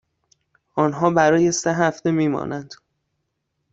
[0.75, 2.73] آنها برای سه هفته می مانند.